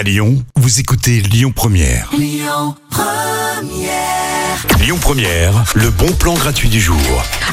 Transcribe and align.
À 0.00 0.02
Lyon, 0.02 0.42
vous 0.56 0.80
écoutez 0.80 1.20
Lyon 1.20 1.52
Première. 1.54 2.08
Lyon 2.16 2.74
Première. 4.98 5.64
le 5.74 5.90
bon 5.90 6.10
plan 6.12 6.32
gratuit 6.32 6.70
du 6.70 6.80
jour. 6.80 6.96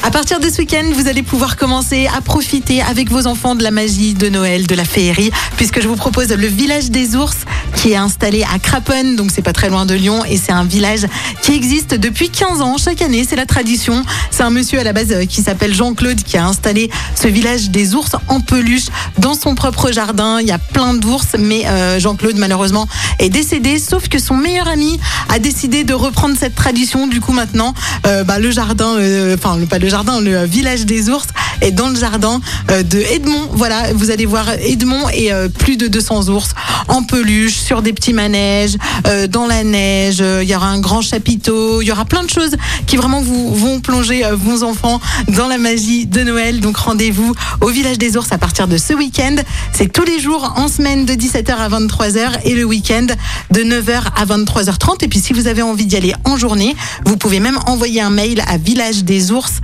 À 0.02 0.10
partir 0.10 0.40
de 0.40 0.48
ce 0.48 0.62
week-end, 0.62 0.90
vous 0.94 1.08
allez 1.08 1.22
pouvoir 1.22 1.58
commencer 1.58 2.06
à 2.06 2.22
profiter 2.22 2.80
avec 2.80 3.10
vos 3.10 3.26
enfants 3.26 3.54
de 3.54 3.62
la 3.62 3.70
magie 3.70 4.14
de 4.14 4.30
Noël, 4.30 4.66
de 4.66 4.74
la 4.74 4.86
féerie, 4.86 5.30
puisque 5.58 5.82
je 5.82 5.88
vous 5.88 5.96
propose 5.96 6.28
le 6.30 6.46
village 6.46 6.90
des 6.90 7.16
ours 7.16 7.36
qui 7.80 7.92
est 7.92 7.96
installé 7.96 8.42
à 8.42 8.58
Craponne, 8.58 9.14
donc 9.14 9.30
c'est 9.32 9.42
pas 9.42 9.52
très 9.52 9.68
loin 9.68 9.86
de 9.86 9.94
Lyon, 9.94 10.24
et 10.28 10.36
c'est 10.36 10.50
un 10.50 10.64
village 10.64 11.06
qui 11.42 11.52
existe 11.52 11.94
depuis 11.94 12.28
15 12.28 12.60
ans. 12.60 12.76
Chaque 12.76 13.02
année, 13.02 13.24
c'est 13.28 13.36
la 13.36 13.46
tradition. 13.46 14.02
C'est 14.32 14.42
un 14.42 14.50
monsieur 14.50 14.80
à 14.80 14.82
la 14.82 14.92
base 14.92 15.12
euh, 15.12 15.26
qui 15.26 15.42
s'appelle 15.42 15.72
Jean-Claude 15.72 16.20
qui 16.24 16.36
a 16.36 16.44
installé 16.44 16.90
ce 17.14 17.28
village 17.28 17.70
des 17.70 17.94
ours 17.94 18.16
en 18.26 18.40
peluche 18.40 18.86
dans 19.18 19.34
son 19.34 19.54
propre 19.54 19.92
jardin. 19.92 20.40
Il 20.40 20.48
y 20.48 20.52
a 20.52 20.58
plein 20.58 20.94
d'ours, 20.94 21.36
mais 21.38 21.66
euh, 21.66 22.00
Jean-Claude 22.00 22.36
malheureusement 22.36 22.88
est 23.20 23.28
décédé, 23.28 23.78
sauf 23.78 24.08
que 24.08 24.18
son 24.18 24.36
meilleur 24.36 24.66
ami 24.66 24.98
a 25.28 25.38
décidé 25.38 25.84
de 25.84 25.94
reprendre 25.94 26.36
cette 26.36 26.56
tradition. 26.56 27.06
Du 27.06 27.20
coup 27.20 27.32
maintenant, 27.32 27.74
euh, 28.08 28.24
bah, 28.24 28.40
le 28.40 28.50
jardin, 28.50 28.96
enfin 29.34 29.56
pas 29.70 29.78
le 29.78 29.88
jardin, 29.88 30.20
le 30.20 30.44
village 30.44 30.84
des 30.84 31.10
ours 31.10 31.28
est 31.60 31.72
dans 31.72 31.88
le 31.88 31.96
jardin 31.96 32.40
de 32.68 32.98
Edmond. 32.98 33.48
Voilà, 33.52 33.92
vous 33.92 34.10
allez 34.10 34.26
voir 34.26 34.48
Edmond 34.50 35.08
et 35.10 35.30
plus 35.58 35.76
de 35.76 35.88
200 35.88 36.28
ours 36.28 36.54
en 36.88 37.02
peluche 37.02 37.56
sur 37.56 37.82
des 37.82 37.92
petits 37.92 38.12
manèges, 38.12 38.76
euh, 39.06 39.26
dans 39.26 39.46
la 39.46 39.64
neige. 39.64 40.18
Euh, 40.20 40.42
il 40.42 40.48
y 40.48 40.54
aura 40.54 40.68
un 40.68 40.80
grand 40.80 41.02
chapiteau. 41.02 41.82
Il 41.82 41.86
y 41.86 41.92
aura 41.92 42.04
plein 42.04 42.22
de 42.22 42.30
choses 42.30 42.56
qui 42.86 42.96
vraiment 42.96 43.20
vous 43.20 43.54
vont 43.54 43.80
plonger 43.80 44.24
euh, 44.24 44.34
vos 44.36 44.62
enfants 44.62 45.00
dans 45.28 45.46
la 45.46 45.58
magie 45.58 46.06
de 46.06 46.22
Noël. 46.22 46.60
Donc 46.60 46.76
rendez-vous 46.76 47.34
au 47.60 47.68
village 47.68 47.98
des 47.98 48.16
ours 48.16 48.30
à 48.32 48.38
partir 48.38 48.68
de 48.68 48.76
ce 48.76 48.92
week-end. 48.94 49.36
C'est 49.72 49.92
tous 49.92 50.04
les 50.04 50.20
jours 50.20 50.54
en 50.56 50.68
semaine 50.68 51.04
de 51.04 51.12
17h 51.12 51.50
à 51.50 51.68
23h 51.68 52.40
et 52.44 52.54
le 52.54 52.64
week-end 52.64 53.06
de 53.50 53.60
9h 53.60 54.02
à 54.16 54.24
23h30. 54.24 55.04
Et 55.04 55.08
puis 55.08 55.20
si 55.20 55.32
vous 55.32 55.46
avez 55.46 55.62
envie 55.62 55.86
d'y 55.86 55.96
aller 55.96 56.14
en 56.24 56.36
journée, 56.36 56.74
vous 57.04 57.16
pouvez 57.16 57.40
même 57.40 57.58
envoyer 57.66 58.00
un 58.00 58.10
mail 58.10 58.42
à 58.46 58.56
village 58.56 59.04
des 59.04 59.30
ours 59.30 59.60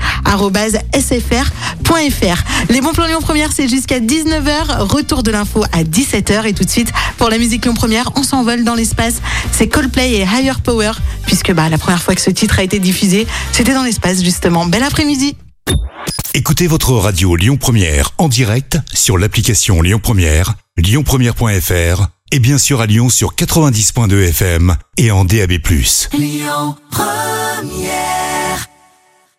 sfr.fr. 0.93 2.45
Les 2.71 2.81
bons 2.81 2.93
plans 2.93 3.07
Lyon 3.07 3.21
Première, 3.21 3.53
c'est 3.53 3.69
jusqu'à 3.69 4.01
19h. 4.01 4.81
Retour 4.81 5.23
de 5.23 5.31
l'info 5.31 5.65
à 5.73 5.85
17h. 5.85 6.47
Et 6.47 6.53
tout 6.53 6.65
de 6.65 6.71
suite, 6.71 6.93
pour 7.19 7.29
la 7.29 7.39
musique 7.39 7.65
Lyon 7.65 7.75
Première, 7.75 8.11
on 8.17 8.23
s'envole 8.23 8.65
dans 8.65 8.75
l'espace. 8.75 9.17
C'est 9.53 9.69
Coldplay 9.69 10.13
et 10.13 10.23
Higher 10.23 10.61
Power, 10.63 10.93
puisque 11.27 11.53
bah, 11.53 11.69
la 11.69 11.79
première 11.79 12.03
fois 12.03 12.15
que 12.15 12.21
ce 12.21 12.31
titre 12.31 12.59
a 12.59 12.63
été 12.63 12.79
diffusé, 12.79 13.27
c'était 13.53 13.75
dans 13.75 13.85
l'espace, 13.85 14.23
justement. 14.23 14.67
Bel 14.67 14.83
après-midi. 14.83 15.37
Écoutez 16.35 16.67
votre 16.67 16.93
radio 16.93 17.37
Lyon 17.37 17.57
Première 17.57 18.11
en 18.19 18.29
direct 18.29 18.79
sur 18.93 19.19
l'application 19.19 19.83
Lyon 19.83 20.01
Première, 20.03 20.55
lyonpremière.fr 20.77 22.09
et 22.33 22.41
bien 22.41 22.59
sûr 22.59 22.81
à 22.81 22.87
Lyon 22.87 23.09
sur 23.09 23.35
90.2 23.37 24.29
FM 24.31 24.77
et 24.97 25.13
en 25.13 25.25
DAB+. 25.25 25.53
Lyon 26.13 26.77
Première 26.91 28.24